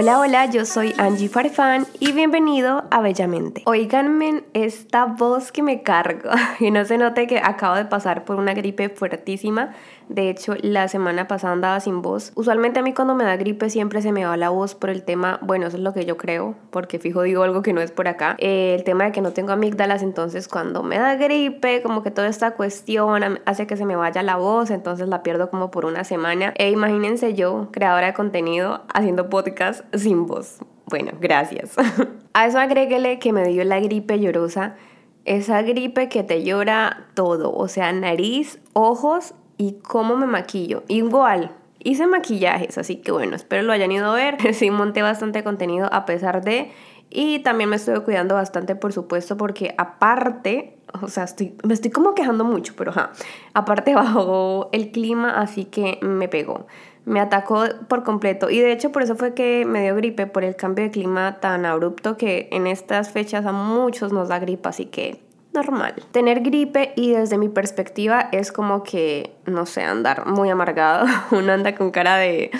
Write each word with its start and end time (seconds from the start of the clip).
Hola, 0.00 0.20
hola, 0.20 0.46
yo 0.46 0.64
soy 0.64 0.94
Angie 0.96 1.28
Farfán 1.28 1.84
y 1.98 2.12
bienvenido 2.12 2.84
a 2.98 3.00
Bellamente. 3.00 3.62
Oiganme 3.64 4.44
esta 4.54 5.06
voz 5.06 5.52
que 5.52 5.62
me 5.62 5.82
cargo 5.82 6.30
y 6.60 6.70
no 6.70 6.84
se 6.84 6.98
note 6.98 7.26
que 7.26 7.38
acabo 7.38 7.76
de 7.76 7.84
pasar 7.84 8.24
por 8.24 8.36
una 8.36 8.54
gripe 8.54 8.88
fuertísima. 8.88 9.74
De 10.08 10.30
hecho, 10.30 10.54
la 10.62 10.88
semana 10.88 11.28
pasada 11.28 11.52
andaba 11.52 11.80
sin 11.80 12.02
voz. 12.02 12.32
Usualmente 12.34 12.80
a 12.80 12.82
mí 12.82 12.94
cuando 12.94 13.14
me 13.14 13.24
da 13.24 13.36
gripe 13.36 13.70
siempre 13.70 14.02
se 14.02 14.10
me 14.10 14.24
va 14.24 14.36
la 14.36 14.48
voz 14.48 14.74
por 14.74 14.90
el 14.90 15.02
tema, 15.02 15.38
bueno, 15.42 15.66
eso 15.66 15.76
es 15.76 15.82
lo 15.82 15.92
que 15.92 16.06
yo 16.06 16.16
creo, 16.16 16.54
porque 16.70 16.98
fijo 16.98 17.22
digo 17.22 17.42
algo 17.42 17.62
que 17.62 17.72
no 17.72 17.80
es 17.80 17.92
por 17.92 18.08
acá. 18.08 18.34
Eh, 18.38 18.74
el 18.76 18.84
tema 18.84 19.04
de 19.04 19.12
que 19.12 19.20
no 19.20 19.32
tengo 19.32 19.52
amígdalas, 19.52 20.02
entonces 20.02 20.48
cuando 20.48 20.82
me 20.82 20.98
da 20.98 21.14
gripe, 21.16 21.82
como 21.82 22.02
que 22.02 22.10
toda 22.10 22.28
esta 22.28 22.52
cuestión 22.52 23.38
hace 23.44 23.66
que 23.66 23.76
se 23.76 23.84
me 23.84 23.96
vaya 23.96 24.22
la 24.22 24.36
voz, 24.36 24.70
entonces 24.70 25.08
la 25.08 25.22
pierdo 25.22 25.50
como 25.50 25.70
por 25.70 25.84
una 25.84 26.04
semana. 26.04 26.54
E 26.56 26.70
imagínense 26.70 27.34
yo, 27.34 27.68
creadora 27.70 28.08
de 28.08 28.14
contenido, 28.14 28.82
haciendo 28.92 29.28
podcast 29.28 29.84
sin 29.94 30.26
voz. 30.26 30.58
Bueno, 30.88 31.12
gracias. 31.20 31.76
a 32.32 32.46
eso 32.46 32.58
agréguele 32.58 33.18
que 33.18 33.32
me 33.32 33.46
dio 33.46 33.64
la 33.64 33.80
gripe 33.80 34.18
llorosa. 34.18 34.76
Esa 35.24 35.60
gripe 35.62 36.08
que 36.08 36.22
te 36.22 36.42
llora 36.42 37.08
todo, 37.14 37.52
o 37.52 37.68
sea, 37.68 37.92
nariz, 37.92 38.60
ojos 38.72 39.34
y 39.58 39.74
cómo 39.82 40.16
me 40.16 40.26
maquillo. 40.26 40.84
Igual, 40.88 41.54
hice 41.80 42.06
maquillajes, 42.06 42.78
así 42.78 42.96
que 42.96 43.12
bueno, 43.12 43.36
espero 43.36 43.62
lo 43.62 43.72
hayan 43.72 43.92
ido 43.92 44.10
a 44.10 44.14
ver. 44.14 44.36
Sí, 44.54 44.70
monté 44.70 45.02
bastante 45.02 45.44
contenido 45.44 45.88
a 45.92 46.06
pesar 46.06 46.42
de... 46.42 46.72
Y 47.10 47.38
también 47.38 47.70
me 47.70 47.76
estoy 47.76 48.00
cuidando 48.02 48.34
bastante, 48.34 48.76
por 48.76 48.92
supuesto, 48.92 49.38
porque 49.38 49.74
aparte, 49.78 50.78
o 51.00 51.08
sea, 51.08 51.24
estoy, 51.24 51.54
me 51.64 51.72
estoy 51.72 51.90
como 51.90 52.14
quejando 52.14 52.44
mucho, 52.44 52.74
pero 52.76 52.92
ja, 52.92 53.12
aparte 53.54 53.94
bajó 53.94 54.68
el 54.72 54.90
clima, 54.90 55.30
así 55.40 55.64
que 55.64 55.98
me 56.02 56.28
pegó. 56.28 56.66
Me 57.08 57.20
atacó 57.20 57.64
por 57.88 58.04
completo. 58.04 58.50
Y 58.50 58.60
de 58.60 58.72
hecho, 58.72 58.92
por 58.92 59.02
eso 59.02 59.16
fue 59.16 59.34
que 59.34 59.64
me 59.64 59.82
dio 59.82 59.96
gripe, 59.96 60.26
por 60.26 60.44
el 60.44 60.56
cambio 60.56 60.84
de 60.84 60.90
clima 60.90 61.40
tan 61.40 61.64
abrupto 61.66 62.16
que 62.16 62.48
en 62.52 62.66
estas 62.66 63.10
fechas 63.10 63.46
a 63.46 63.52
muchos 63.52 64.12
nos 64.12 64.28
da 64.28 64.38
gripe, 64.38 64.68
así 64.68 64.86
que 64.86 65.20
normal. 65.52 65.94
Tener 66.12 66.40
gripe 66.40 66.92
y 66.96 67.12
desde 67.12 67.38
mi 67.38 67.48
perspectiva 67.48 68.28
es 68.32 68.52
como 68.52 68.82
que, 68.82 69.34
no 69.46 69.66
sé, 69.66 69.82
andar 69.82 70.26
muy 70.26 70.50
amargado. 70.50 71.06
Uno 71.30 71.52
anda 71.52 71.74
con 71.74 71.90
cara 71.90 72.16
de, 72.16 72.50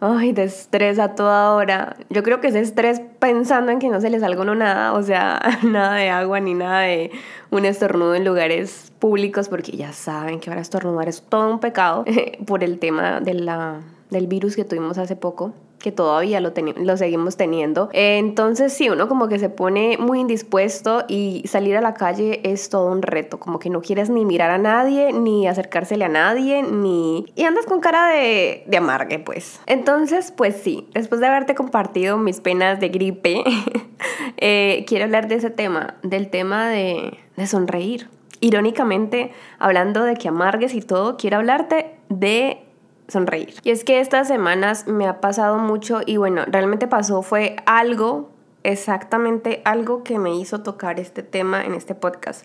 ay, 0.00 0.32
de 0.32 0.44
estrés 0.44 0.98
a 0.98 1.14
toda 1.14 1.52
hora. 1.54 1.96
Yo 2.10 2.22
creo 2.22 2.40
que 2.40 2.48
ese 2.48 2.60
estrés 2.60 3.00
pensando 3.18 3.72
en 3.72 3.78
que 3.78 3.88
no 3.88 4.00
se 4.00 4.10
le 4.10 4.20
salga 4.20 4.42
uno 4.42 4.54
nada, 4.54 4.92
o 4.92 5.02
sea, 5.02 5.40
nada 5.62 5.94
de 5.96 6.10
agua 6.10 6.40
ni 6.40 6.54
nada 6.54 6.80
de 6.80 7.10
un 7.50 7.64
estornudo 7.64 8.14
en 8.14 8.24
lugares 8.24 8.92
públicos, 8.98 9.48
porque 9.48 9.76
ya 9.76 9.92
saben 9.92 10.40
que 10.40 10.50
ahora 10.50 10.62
estornudar 10.62 11.08
es 11.08 11.22
todo 11.22 11.50
un 11.50 11.60
pecado 11.60 12.04
por 12.46 12.64
el 12.64 12.78
tema 12.78 13.20
de 13.20 13.34
la, 13.34 13.80
del 14.10 14.26
virus 14.26 14.56
que 14.56 14.64
tuvimos 14.64 14.98
hace 14.98 15.16
poco 15.16 15.52
que 15.78 15.92
todavía 15.92 16.40
lo, 16.40 16.52
lo 16.76 16.96
seguimos 16.96 17.36
teniendo. 17.36 17.88
Entonces 17.92 18.72
sí, 18.72 18.90
uno 18.90 19.08
como 19.08 19.28
que 19.28 19.38
se 19.38 19.48
pone 19.48 19.96
muy 19.98 20.20
indispuesto 20.20 21.04
y 21.08 21.42
salir 21.46 21.76
a 21.76 21.80
la 21.80 21.94
calle 21.94 22.40
es 22.44 22.68
todo 22.68 22.90
un 22.90 23.02
reto, 23.02 23.38
como 23.38 23.58
que 23.58 23.70
no 23.70 23.80
quieres 23.80 24.10
ni 24.10 24.24
mirar 24.24 24.50
a 24.50 24.58
nadie, 24.58 25.12
ni 25.12 25.46
acercársele 25.46 26.04
a 26.04 26.08
nadie, 26.08 26.62
ni... 26.62 27.26
Y 27.34 27.44
andas 27.44 27.66
con 27.66 27.80
cara 27.80 28.08
de, 28.08 28.64
de 28.66 28.76
amargue, 28.76 29.18
pues. 29.18 29.60
Entonces, 29.66 30.32
pues 30.32 30.56
sí, 30.56 30.88
después 30.94 31.20
de 31.20 31.28
haberte 31.28 31.54
compartido 31.54 32.18
mis 32.18 32.40
penas 32.40 32.80
de 32.80 32.88
gripe, 32.88 33.44
eh, 34.36 34.84
quiero 34.86 35.04
hablar 35.04 35.28
de 35.28 35.36
ese 35.36 35.50
tema, 35.50 35.94
del 36.02 36.28
tema 36.28 36.68
de, 36.68 37.18
de 37.36 37.46
sonreír. 37.46 38.08
Irónicamente, 38.40 39.32
hablando 39.58 40.04
de 40.04 40.14
que 40.14 40.28
amargues 40.28 40.74
y 40.74 40.80
todo, 40.80 41.16
quiero 41.16 41.38
hablarte 41.38 41.96
de 42.08 42.67
sonreír. 43.08 43.54
Y 43.64 43.70
es 43.70 43.84
que 43.84 44.00
estas 44.00 44.28
semanas 44.28 44.86
me 44.86 45.06
ha 45.06 45.20
pasado 45.20 45.58
mucho 45.58 46.00
y 46.06 46.16
bueno, 46.18 46.44
realmente 46.46 46.86
pasó 46.86 47.22
fue 47.22 47.56
algo, 47.66 48.30
exactamente 48.62 49.62
algo 49.64 50.04
que 50.04 50.18
me 50.18 50.34
hizo 50.36 50.62
tocar 50.62 51.00
este 51.00 51.22
tema 51.22 51.64
en 51.64 51.74
este 51.74 51.94
podcast. 51.94 52.44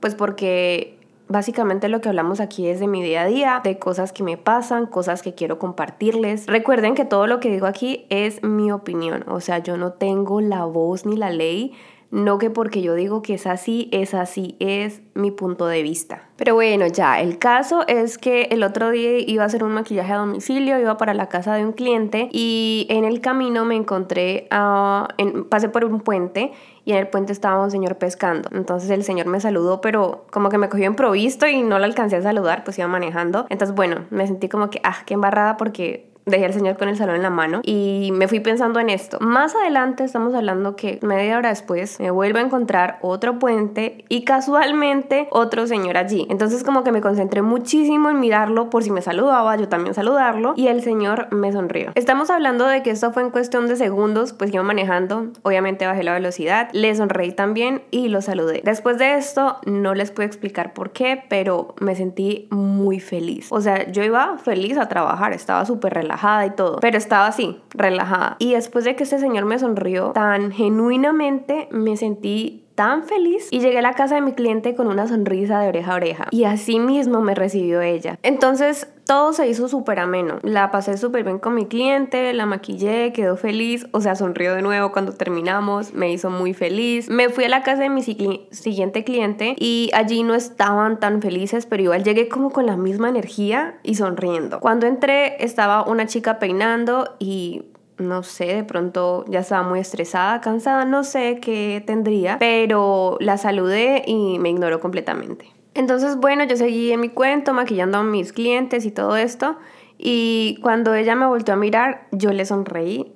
Pues 0.00 0.14
porque 0.14 0.96
Básicamente 1.28 1.88
lo 1.88 2.00
que 2.00 2.08
hablamos 2.08 2.38
aquí 2.38 2.68
es 2.68 2.78
de 2.78 2.86
mi 2.86 3.02
día 3.02 3.22
a 3.22 3.26
día, 3.26 3.60
de 3.64 3.80
cosas 3.80 4.12
que 4.12 4.22
me 4.22 4.36
pasan, 4.36 4.86
cosas 4.86 5.22
que 5.22 5.34
quiero 5.34 5.58
compartirles. 5.58 6.46
Recuerden 6.46 6.94
que 6.94 7.04
todo 7.04 7.26
lo 7.26 7.40
que 7.40 7.50
digo 7.50 7.66
aquí 7.66 8.06
es 8.10 8.44
mi 8.44 8.70
opinión, 8.70 9.24
o 9.26 9.40
sea, 9.40 9.58
yo 9.58 9.76
no 9.76 9.92
tengo 9.92 10.40
la 10.40 10.64
voz 10.66 11.04
ni 11.04 11.16
la 11.16 11.30
ley 11.30 11.72
no 12.10 12.38
que 12.38 12.50
porque 12.50 12.82
yo 12.82 12.94
digo 12.94 13.22
que 13.22 13.34
es 13.34 13.46
así, 13.46 13.88
es 13.92 14.14
así, 14.14 14.56
es 14.60 15.02
mi 15.14 15.30
punto 15.30 15.66
de 15.66 15.82
vista. 15.82 16.22
Pero 16.36 16.54
bueno, 16.54 16.86
ya, 16.86 17.20
el 17.20 17.38
caso 17.38 17.86
es 17.88 18.18
que 18.18 18.42
el 18.50 18.62
otro 18.62 18.90
día 18.90 19.18
iba 19.18 19.42
a 19.42 19.46
hacer 19.46 19.64
un 19.64 19.72
maquillaje 19.72 20.12
a 20.12 20.16
domicilio, 20.16 20.78
iba 20.78 20.96
para 20.96 21.14
la 21.14 21.28
casa 21.28 21.54
de 21.54 21.64
un 21.64 21.72
cliente 21.72 22.28
y 22.30 22.86
en 22.90 23.04
el 23.04 23.20
camino 23.20 23.64
me 23.64 23.74
encontré, 23.74 24.46
a, 24.50 25.08
pasé 25.48 25.68
por 25.68 25.84
un 25.84 26.00
puente 26.00 26.52
y 26.84 26.92
en 26.92 26.98
el 26.98 27.08
puente 27.08 27.32
estaba 27.32 27.62
un 27.62 27.70
señor 27.70 27.96
pescando. 27.96 28.48
Entonces 28.52 28.90
el 28.90 29.02
señor 29.02 29.26
me 29.26 29.40
saludó, 29.40 29.80
pero 29.80 30.26
como 30.30 30.50
que 30.50 30.58
me 30.58 30.68
cogió 30.68 30.86
improvisto 30.86 31.46
y 31.46 31.62
no 31.62 31.78
le 31.78 31.86
alcancé 31.86 32.16
a 32.16 32.22
saludar, 32.22 32.64
pues 32.64 32.78
iba 32.78 32.86
manejando. 32.86 33.46
Entonces, 33.48 33.74
bueno, 33.74 34.06
me 34.10 34.26
sentí 34.26 34.48
como 34.48 34.70
que, 34.70 34.80
ah, 34.84 34.98
qué 35.06 35.14
embarrada 35.14 35.56
porque 35.56 36.15
dejé 36.26 36.44
al 36.44 36.52
señor 36.52 36.76
con 36.76 36.88
el 36.88 36.96
salón 36.96 37.14
en 37.14 37.22
la 37.22 37.30
mano 37.30 37.60
y 37.62 38.10
me 38.12 38.26
fui 38.26 38.40
pensando 38.40 38.80
en 38.80 38.90
esto. 38.90 39.18
Más 39.20 39.54
adelante 39.54 40.02
estamos 40.02 40.34
hablando 40.34 40.74
que 40.74 40.98
media 41.02 41.38
hora 41.38 41.50
después 41.50 42.00
me 42.00 42.10
vuelvo 42.10 42.38
a 42.38 42.42
encontrar 42.42 42.98
otro 43.00 43.38
puente 43.38 44.04
y 44.08 44.24
casualmente 44.24 45.28
otro 45.30 45.68
señor 45.68 45.96
allí. 45.96 46.26
Entonces 46.28 46.64
como 46.64 46.82
que 46.82 46.90
me 46.90 47.00
concentré 47.00 47.42
muchísimo 47.42 48.10
en 48.10 48.18
mirarlo 48.18 48.70
por 48.70 48.82
si 48.82 48.90
me 48.90 49.02
saludaba, 49.02 49.54
yo 49.56 49.68
también 49.68 49.94
saludarlo 49.94 50.54
y 50.56 50.66
el 50.66 50.82
señor 50.82 51.32
me 51.32 51.52
sonrió. 51.52 51.92
Estamos 51.94 52.28
hablando 52.28 52.66
de 52.66 52.82
que 52.82 52.90
esto 52.90 53.12
fue 53.12 53.22
en 53.22 53.30
cuestión 53.30 53.68
de 53.68 53.76
segundos, 53.76 54.32
pues 54.32 54.52
iba 54.52 54.64
manejando, 54.64 55.28
obviamente 55.44 55.86
bajé 55.86 56.02
la 56.02 56.12
velocidad, 56.12 56.70
le 56.72 56.92
sonreí 56.96 57.30
también 57.30 57.82
y 57.92 58.08
lo 58.08 58.20
saludé. 58.20 58.62
Después 58.64 58.98
de 58.98 59.14
esto 59.14 59.58
no 59.64 59.94
les 59.94 60.10
puedo 60.10 60.26
explicar 60.26 60.74
por 60.74 60.90
qué, 60.90 61.22
pero 61.28 61.76
me 61.78 61.94
sentí 61.94 62.48
muy 62.50 62.98
feliz. 62.98 63.46
O 63.52 63.60
sea, 63.60 63.88
yo 63.92 64.02
iba 64.02 64.38
feliz 64.38 64.76
a 64.76 64.88
trabajar, 64.88 65.32
estaba 65.32 65.64
súper 65.64 65.94
relajada 65.94 66.15
y 66.46 66.50
todo, 66.50 66.78
pero 66.80 66.98
estaba 66.98 67.26
así, 67.26 67.60
relajada. 67.70 68.36
Y 68.38 68.54
después 68.54 68.84
de 68.84 68.96
que 68.96 69.04
ese 69.04 69.18
señor 69.18 69.44
me 69.44 69.58
sonrió 69.58 70.10
tan 70.12 70.50
genuinamente, 70.50 71.68
me 71.70 71.96
sentí 71.96 72.66
tan 72.74 73.04
feliz 73.04 73.48
y 73.50 73.60
llegué 73.60 73.78
a 73.78 73.82
la 73.82 73.94
casa 73.94 74.16
de 74.16 74.20
mi 74.20 74.32
cliente 74.32 74.74
con 74.74 74.86
una 74.86 75.06
sonrisa 75.06 75.60
de 75.60 75.68
oreja 75.68 75.92
a 75.92 75.96
oreja 75.96 76.26
y 76.30 76.44
así 76.44 76.78
mismo 76.78 77.20
me 77.22 77.34
recibió 77.34 77.80
ella. 77.80 78.18
Entonces 78.22 78.88
todo 79.06 79.32
se 79.32 79.48
hizo 79.48 79.68
súper 79.68 80.00
ameno. 80.00 80.38
La 80.42 80.70
pasé 80.70 80.98
súper 80.98 81.24
bien 81.24 81.38
con 81.38 81.54
mi 81.54 81.66
cliente, 81.66 82.32
la 82.32 82.44
maquillé, 82.44 83.12
quedó 83.12 83.36
feliz, 83.36 83.86
o 83.92 84.00
sea, 84.00 84.16
sonrió 84.16 84.54
de 84.54 84.62
nuevo 84.62 84.92
cuando 84.92 85.12
terminamos, 85.12 85.94
me 85.94 86.10
hizo 86.12 86.28
muy 86.28 86.54
feliz. 86.54 87.08
Me 87.08 87.28
fui 87.28 87.44
a 87.44 87.48
la 87.48 87.62
casa 87.62 87.82
de 87.82 87.90
mi 87.90 88.02
siguiente 88.02 89.04
cliente 89.04 89.54
y 89.58 89.90
allí 89.94 90.24
no 90.24 90.34
estaban 90.34 90.98
tan 90.98 91.22
felices, 91.22 91.66
pero 91.66 91.84
igual 91.84 92.02
llegué 92.02 92.28
como 92.28 92.50
con 92.50 92.66
la 92.66 92.76
misma 92.76 93.08
energía 93.08 93.78
y 93.84 93.94
sonriendo. 93.94 94.58
Cuando 94.58 94.86
entré 94.86 95.42
estaba 95.44 95.86
una 95.86 96.06
chica 96.06 96.38
peinando 96.40 97.14
y 97.20 97.66
no 97.98 98.22
sé, 98.24 98.46
de 98.46 98.64
pronto 98.64 99.24
ya 99.28 99.40
estaba 99.40 99.66
muy 99.66 99.80
estresada, 99.80 100.40
cansada, 100.40 100.84
no 100.84 101.04
sé 101.04 101.38
qué 101.40 101.82
tendría, 101.86 102.38
pero 102.38 103.16
la 103.20 103.38
saludé 103.38 104.02
y 104.06 104.38
me 104.38 104.50
ignoró 104.50 104.80
completamente. 104.80 105.55
Entonces, 105.76 106.16
bueno, 106.16 106.44
yo 106.44 106.56
seguí 106.56 106.90
en 106.90 107.00
mi 107.00 107.10
cuento, 107.10 107.52
maquillando 107.52 107.98
a 107.98 108.02
mis 108.02 108.32
clientes 108.32 108.86
y 108.86 108.90
todo 108.90 109.16
esto. 109.16 109.56
Y 109.98 110.58
cuando 110.62 110.94
ella 110.94 111.14
me 111.14 111.26
volvió 111.26 111.54
a 111.54 111.56
mirar, 111.56 112.06
yo 112.12 112.32
le 112.32 112.46
sonreí 112.46 113.12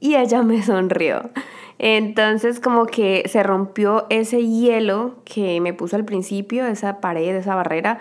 y 0.00 0.16
ella 0.16 0.42
me 0.42 0.62
sonrió. 0.62 1.30
Entonces 1.78 2.60
como 2.60 2.86
que 2.86 3.24
se 3.26 3.42
rompió 3.42 4.06
ese 4.10 4.46
hielo 4.46 5.16
que 5.24 5.60
me 5.60 5.72
puso 5.72 5.96
al 5.96 6.04
principio, 6.04 6.66
esa 6.66 7.00
pared, 7.00 7.34
esa 7.34 7.54
barrera, 7.54 8.00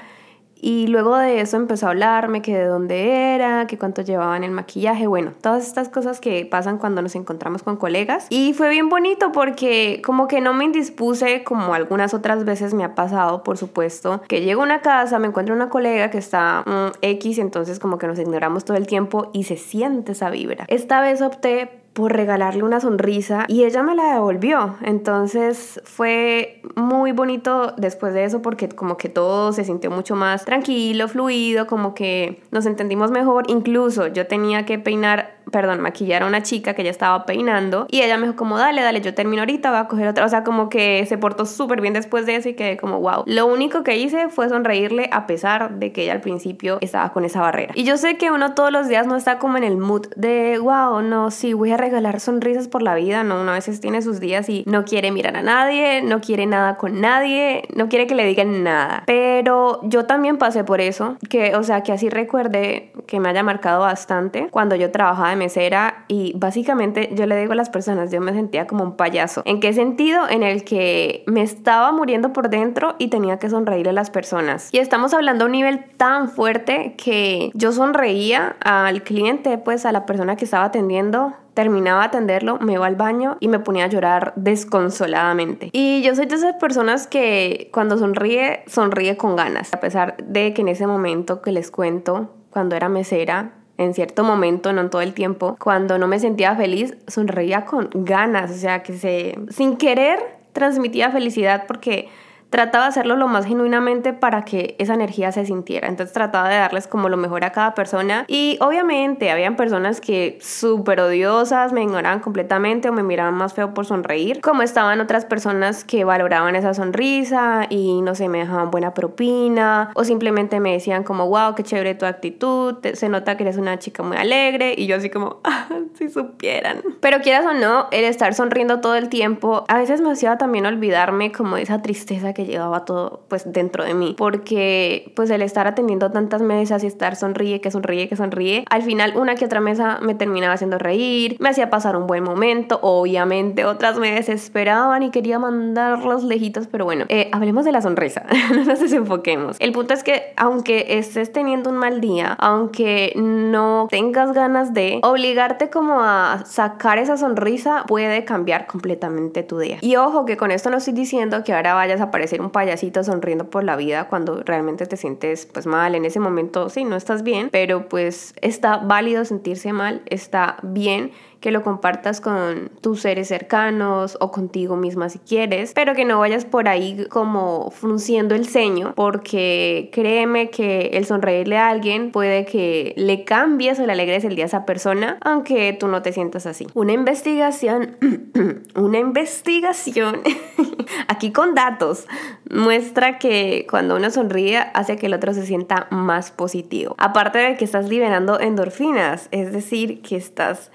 y 0.63 0.87
luego 0.87 1.17
de 1.17 1.41
eso 1.41 1.57
empezó 1.57 1.87
a 1.87 1.89
hablarme 1.89 2.41
que 2.41 2.55
de 2.55 2.65
dónde 2.65 3.35
era, 3.35 3.67
que 3.67 3.77
cuánto 3.77 4.01
llevaba 4.01 4.37
en 4.37 4.45
el 4.45 4.51
maquillaje, 4.51 5.07
bueno, 5.07 5.33
todas 5.41 5.67
estas 5.67 5.89
cosas 5.89 6.21
que 6.21 6.45
pasan 6.45 6.77
cuando 6.77 7.01
nos 7.01 7.15
encontramos 7.15 7.63
con 7.63 7.75
colegas. 7.75 8.27
Y 8.29 8.53
fue 8.53 8.69
bien 8.69 8.87
bonito 8.87 9.33
porque 9.33 10.01
como 10.05 10.29
que 10.29 10.39
no 10.39 10.53
me 10.53 10.63
indispuse 10.63 11.43
como 11.43 11.73
algunas 11.73 12.13
otras 12.13 12.45
veces 12.45 12.73
me 12.73 12.85
ha 12.85 12.95
pasado, 12.95 13.43
por 13.43 13.57
supuesto, 13.57 14.21
que 14.29 14.39
llego 14.39 14.61
a 14.61 14.63
una 14.63 14.81
casa, 14.81 15.19
me 15.19 15.27
encuentro 15.27 15.53
una 15.53 15.67
colega 15.67 16.09
que 16.09 16.17
está 16.17 16.63
mm, 16.65 16.97
X, 17.01 17.39
entonces 17.39 17.77
como 17.77 17.97
que 17.97 18.07
nos 18.07 18.17
ignoramos 18.17 18.63
todo 18.63 18.77
el 18.77 18.87
tiempo 18.87 19.31
y 19.33 19.43
se 19.43 19.57
siente 19.57 20.13
esa 20.13 20.29
vibra. 20.29 20.63
Esta 20.69 21.01
vez 21.01 21.21
opté 21.21 21.82
por 21.93 22.11
regalarle 22.11 22.63
una 22.63 22.79
sonrisa 22.79 23.45
y 23.47 23.63
ella 23.63 23.83
me 23.83 23.95
la 23.95 24.13
devolvió. 24.13 24.75
Entonces 24.81 25.79
fue 25.85 26.61
muy 26.75 27.11
bonito 27.11 27.73
después 27.77 28.13
de 28.13 28.25
eso 28.25 28.41
porque 28.41 28.67
como 28.69 28.97
que 28.97 29.09
todo 29.09 29.53
se 29.53 29.63
sintió 29.63 29.91
mucho 29.91 30.15
más 30.15 30.45
tranquilo, 30.45 31.07
fluido, 31.07 31.67
como 31.67 31.93
que 31.93 32.41
nos 32.51 32.65
entendimos 32.65 33.11
mejor. 33.11 33.45
Incluso 33.47 34.07
yo 34.07 34.27
tenía 34.27 34.65
que 34.65 34.79
peinar 34.79 35.42
perdón, 35.51 35.81
maquillar 35.81 36.23
a 36.23 36.27
una 36.27 36.43
chica 36.43 36.73
que 36.73 36.83
ya 36.83 36.89
estaba 36.89 37.25
peinando 37.25 37.87
y 37.89 38.01
ella 38.01 38.17
me 38.17 38.27
dijo 38.27 38.35
como, 38.35 38.57
dale, 38.57 38.81
dale, 38.81 39.01
yo 39.01 39.13
termino 39.13 39.41
ahorita, 39.41 39.69
voy 39.69 39.79
a 39.79 39.87
coger 39.87 40.07
otra. 40.07 40.25
O 40.25 40.29
sea, 40.29 40.43
como 40.43 40.69
que 40.69 41.05
se 41.07 41.17
portó 41.17 41.45
súper 41.45 41.81
bien 41.81 41.93
después 41.93 42.25
de 42.25 42.35
eso 42.35 42.49
y 42.49 42.53
quedé 42.53 42.77
como, 42.77 42.99
wow. 42.99 43.23
Lo 43.25 43.45
único 43.45 43.83
que 43.83 43.97
hice 43.97 44.29
fue 44.29 44.49
sonreírle 44.49 45.09
a 45.11 45.27
pesar 45.27 45.75
de 45.75 45.91
que 45.91 46.03
ella 46.03 46.13
al 46.13 46.21
principio 46.21 46.77
estaba 46.81 47.11
con 47.11 47.25
esa 47.25 47.41
barrera. 47.41 47.73
Y 47.75 47.83
yo 47.83 47.97
sé 47.97 48.17
que 48.17 48.31
uno 48.31 48.53
todos 48.53 48.71
los 48.71 48.87
días 48.87 49.07
no 49.07 49.15
está 49.15 49.39
como 49.39 49.57
en 49.57 49.63
el 49.63 49.77
mood 49.77 50.07
de, 50.15 50.57
wow, 50.59 51.01
no, 51.01 51.31
sí, 51.31 51.53
voy 51.53 51.71
a 51.71 51.77
regalar 51.77 52.19
sonrisas 52.19 52.67
por 52.67 52.81
la 52.81 52.95
vida, 52.95 53.23
no, 53.23 53.41
uno 53.41 53.51
a 53.51 53.55
veces 53.55 53.79
tiene 53.79 54.01
sus 54.01 54.19
días 54.19 54.49
y 54.49 54.63
no 54.67 54.85
quiere 54.85 55.11
mirar 55.11 55.35
a 55.37 55.41
nadie, 55.41 56.01
no 56.01 56.21
quiere 56.21 56.45
nada 56.45 56.77
con 56.77 57.01
nadie, 57.01 57.67
no 57.75 57.89
quiere 57.89 58.07
que 58.07 58.15
le 58.15 58.25
digan 58.25 58.63
nada. 58.63 59.03
Pero 59.05 59.79
yo 59.83 60.05
también 60.05 60.37
pasé 60.37 60.63
por 60.63 60.81
eso, 60.81 61.17
que, 61.29 61.55
o 61.55 61.63
sea, 61.63 61.81
que 61.81 61.91
así 61.91 62.09
recuerde 62.09 62.91
que 63.07 63.19
me 63.19 63.29
haya 63.29 63.43
marcado 63.43 63.81
bastante 63.81 64.47
cuando 64.49 64.75
yo 64.75 64.91
trabajaba 64.91 65.32
mesera 65.35 66.05
y 66.07 66.33
básicamente 66.35 67.09
yo 67.13 67.25
le 67.25 67.37
digo 67.37 67.53
a 67.53 67.55
las 67.55 67.69
personas, 67.69 68.11
yo 68.11 68.21
me 68.21 68.33
sentía 68.33 68.67
como 68.67 68.83
un 68.83 68.95
payaso. 68.95 69.41
¿En 69.45 69.59
qué 69.59 69.73
sentido? 69.73 70.27
En 70.29 70.43
el 70.43 70.63
que 70.63 71.23
me 71.27 71.41
estaba 71.41 71.91
muriendo 71.91 72.33
por 72.33 72.49
dentro 72.49 72.95
y 72.97 73.07
tenía 73.07 73.39
que 73.39 73.49
sonreírle 73.49 73.91
a 73.91 73.93
las 73.93 74.09
personas. 74.09 74.69
Y 74.71 74.79
estamos 74.79 75.13
hablando 75.13 75.45
a 75.45 75.47
un 75.47 75.53
nivel 75.53 75.85
tan 75.97 76.29
fuerte 76.29 76.95
que 76.97 77.51
yo 77.53 77.71
sonreía 77.71 78.55
al 78.61 79.03
cliente, 79.03 79.57
pues 79.57 79.85
a 79.85 79.91
la 79.91 80.05
persona 80.05 80.35
que 80.35 80.45
estaba 80.45 80.65
atendiendo 80.65 81.33
terminaba 81.53 82.01
de 82.01 82.07
atenderlo, 82.07 82.57
me 82.59 82.73
iba 82.73 82.85
al 82.85 82.95
baño 82.95 83.37
y 83.39 83.47
me 83.47 83.59
ponía 83.59 83.85
a 83.85 83.87
llorar 83.87 84.33
desconsoladamente. 84.35 85.69
Y 85.71 86.01
yo 86.01 86.15
soy 86.15 86.25
de 86.25 86.35
esas 86.35 86.55
personas 86.55 87.07
que 87.07 87.69
cuando 87.71 87.97
sonríe, 87.97 88.63
sonríe 88.67 89.17
con 89.17 89.35
ganas, 89.35 89.73
a 89.73 89.79
pesar 89.79 90.17
de 90.17 90.53
que 90.53 90.61
en 90.61 90.69
ese 90.69 90.87
momento 90.87 91.41
que 91.41 91.51
les 91.51 91.69
cuento, 91.69 92.31
cuando 92.49 92.75
era 92.75 92.89
mesera, 92.89 93.51
en 93.77 93.93
cierto 93.93 94.23
momento, 94.23 94.71
no 94.73 94.81
en 94.81 94.89
todo 94.89 95.01
el 95.01 95.13
tiempo, 95.13 95.55
cuando 95.59 95.97
no 95.97 96.07
me 96.07 96.19
sentía 96.19 96.55
feliz, 96.55 96.95
sonreía 97.07 97.65
con 97.65 97.89
ganas, 97.93 98.51
o 98.51 98.55
sea, 98.55 98.83
que 98.83 98.93
se, 98.93 99.37
sin 99.49 99.77
querer, 99.77 100.19
transmitía 100.53 101.09
felicidad 101.11 101.65
porque 101.67 102.09
trataba 102.53 102.83
de 102.83 102.89
hacerlo 102.89 103.15
lo 103.15 103.27
más 103.27 103.47
genuinamente 103.47 104.13
para 104.13 104.45
que 104.45 104.75
esa 104.77 104.93
energía 104.93 105.31
se 105.31 105.43
sintiera. 105.43 105.87
Entonces 105.87 106.13
trataba 106.13 106.49
de 106.49 106.57
darles 106.57 106.85
como 106.85 107.09
lo 107.09 107.17
mejor 107.17 107.43
a 107.45 107.51
cada 107.51 107.73
persona. 107.73 108.25
Y 108.27 108.59
obviamente 108.61 109.31
habían 109.31 109.55
personas 109.55 109.99
que 109.99 110.37
súper 110.39 110.99
odiosas 110.99 111.73
me 111.73 111.81
ignoraban 111.81 112.19
completamente 112.19 112.89
o 112.89 112.93
me 112.93 113.01
miraban 113.01 113.33
más 113.33 113.55
feo 113.55 113.73
por 113.73 113.87
sonreír. 113.87 114.39
Como 114.41 114.61
estaban 114.61 115.01
otras 115.01 115.25
personas 115.25 115.83
que 115.83 116.03
valoraban 116.03 116.55
esa 116.55 116.75
sonrisa 116.75 117.65
y 117.71 118.03
no 118.03 118.13
sé, 118.13 118.29
me 118.29 118.37
dejaban 118.37 118.69
buena 118.69 118.93
propina 118.93 119.89
o 119.95 120.03
simplemente 120.03 120.59
me 120.59 120.73
decían 120.73 121.03
como, 121.03 121.27
wow, 121.27 121.55
qué 121.55 121.63
chévere 121.63 121.95
tu 121.95 122.05
actitud, 122.05 122.75
se 122.93 123.09
nota 123.09 123.35
que 123.35 123.45
eres 123.45 123.57
una 123.57 123.79
chica 123.79 124.03
muy 124.03 124.17
alegre. 124.17 124.75
Y 124.77 124.85
yo 124.85 124.97
así 124.97 125.09
como, 125.09 125.39
ah, 125.43 125.69
si 125.95 126.07
supieran. 126.07 126.83
Pero 126.99 127.21
quieras 127.21 127.47
o 127.47 127.53
no, 127.55 127.87
el 127.89 128.03
estar 128.03 128.35
sonriendo 128.35 128.79
todo 128.79 128.93
el 128.93 129.09
tiempo, 129.09 129.65
a 129.69 129.79
veces 129.79 130.01
me 130.01 130.11
hacía 130.11 130.37
también 130.37 130.67
olvidarme 130.67 131.31
como 131.31 131.57
esa 131.57 131.81
tristeza 131.81 132.31
que 132.35 132.42
llevaba 132.45 132.85
todo 132.85 133.21
pues 133.27 133.51
dentro 133.51 133.83
de 133.83 133.93
mí, 133.93 134.15
porque 134.17 135.11
pues 135.15 135.29
el 135.29 135.41
estar 135.41 135.67
atendiendo 135.67 136.11
tantas 136.11 136.41
mesas 136.41 136.83
y 136.83 136.87
estar 136.87 137.15
sonríe, 137.15 137.61
que 137.61 137.71
sonríe, 137.71 138.09
que 138.09 138.15
sonríe, 138.15 138.65
al 138.69 138.81
final 138.81 139.13
una 139.15 139.35
que 139.35 139.45
otra 139.45 139.61
mesa 139.61 139.99
me 140.01 140.15
terminaba 140.15 140.53
haciendo 140.53 140.77
reír, 140.77 141.37
me 141.39 141.49
hacía 141.49 141.69
pasar 141.69 141.95
un 141.95 142.07
buen 142.07 142.23
momento, 142.23 142.79
obviamente 142.81 143.65
otras 143.65 143.97
me 143.97 144.13
desesperaban 144.13 145.03
y 145.03 145.11
quería 145.11 145.39
mandarlos 145.39 146.23
lejitos, 146.23 146.67
pero 146.67 146.85
bueno, 146.85 147.05
eh, 147.09 147.29
hablemos 147.31 147.65
de 147.65 147.71
la 147.71 147.81
sonrisa, 147.81 148.25
no 148.53 148.63
nos 148.63 148.79
desenfoquemos. 148.79 149.57
El 149.59 149.71
punto 149.71 149.93
es 149.93 150.03
que 150.03 150.33
aunque 150.35 150.97
estés 150.97 151.31
teniendo 151.31 151.69
un 151.69 151.77
mal 151.77 152.01
día, 152.01 152.35
aunque 152.39 153.13
no 153.15 153.87
tengas 153.89 154.33
ganas 154.33 154.73
de 154.73 154.99
obligarte 155.03 155.69
como 155.69 156.01
a 156.01 156.43
sacar 156.45 156.97
esa 156.97 157.17
sonrisa, 157.17 157.83
puede 157.87 158.25
cambiar 158.25 158.67
completamente 158.67 159.43
tu 159.43 159.59
día. 159.59 159.77
Y 159.81 159.95
ojo 159.95 160.25
que 160.25 160.37
con 160.37 160.51
esto 160.51 160.69
no 160.69 160.77
estoy 160.77 160.93
diciendo 160.93 161.43
que 161.43 161.53
ahora 161.53 161.73
vayas 161.73 162.01
a 162.01 162.05
aparecer 162.05 162.32
un 162.41 162.49
payasito 162.49 163.03
sonriendo 163.03 163.49
por 163.49 163.63
la 163.63 163.75
vida 163.75 164.07
cuando 164.07 164.43
realmente 164.43 164.85
te 164.85 164.97
sientes 164.97 165.45
pues 165.45 165.65
mal 165.65 165.95
en 165.95 166.05
ese 166.05 166.19
momento, 166.19 166.69
sí, 166.69 166.83
no 166.85 166.95
estás 166.95 167.23
bien, 167.23 167.49
pero 167.51 167.89
pues 167.89 168.33
está 168.41 168.77
válido 168.77 169.25
sentirse 169.25 169.73
mal, 169.73 170.01
está 170.05 170.57
bien 170.63 171.11
que 171.43 171.51
lo 171.51 171.61
compartas 171.61 172.21
con 172.21 172.71
tus 172.79 173.01
seres 173.01 173.27
cercanos 173.27 174.17
o 174.21 174.31
contigo 174.31 174.77
misma 174.77 175.09
si 175.09 175.19
quieres, 175.19 175.73
pero 175.75 175.93
que 175.93 176.05
no 176.05 176.17
vayas 176.17 176.45
por 176.45 176.69
ahí 176.69 177.05
como 177.09 177.69
frunciendo 177.69 178.33
el 178.33 178.47
ceño, 178.47 178.93
porque 178.95 179.89
créeme 179.91 180.49
que 180.49 180.91
el 180.93 181.05
sonreírle 181.05 181.57
a 181.57 181.67
alguien 181.67 182.11
puede 182.11 182.45
que 182.45 182.93
le 182.95 183.25
cambies 183.25 183.77
o 183.81 183.85
le 183.85 183.91
alegres 183.91 184.23
el 184.23 184.37
día 184.37 184.45
a 184.45 184.47
esa 184.47 184.65
persona, 184.65 185.17
aunque 185.19 185.73
tú 185.77 185.89
no 185.89 186.01
te 186.01 186.13
sientas 186.13 186.45
así. 186.45 186.65
Una 186.75 186.93
investigación, 186.93 187.97
una 188.75 188.99
investigación, 188.99 190.21
aquí 191.09 191.33
con 191.33 191.55
datos, 191.55 192.07
muestra 192.49 193.19
que 193.19 193.67
cuando 193.69 193.97
uno 193.97 194.09
sonríe 194.11 194.59
hace 194.73 194.95
que 194.95 195.07
el 195.07 195.13
otro 195.13 195.33
se 195.33 195.45
sienta 195.45 195.87
más 195.89 196.31
positivo. 196.31 196.95
Aparte 196.97 197.39
de 197.39 197.57
que 197.57 197.65
estás 197.65 197.89
liberando 197.89 198.39
endorfinas, 198.39 199.27
es 199.31 199.51
decir, 199.51 200.01
que 200.01 200.15
estás 200.15 200.71